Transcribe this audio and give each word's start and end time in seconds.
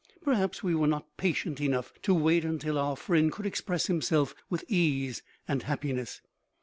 Perhaps 0.23 0.63
we 0.63 0.73
were 0.73 0.87
not 0.87 1.15
patient 1.15 1.61
enough 1.61 1.93
to 2.01 2.15
wait 2.15 2.43
until 2.43 2.79
our 2.79 2.95
friend 2.97 3.31
could 3.31 3.45
express 3.45 3.85
himself 3.85 4.33
with 4.49 4.65
ease 4.67 5.21
and 5.47 5.61
happiness. 5.61 6.21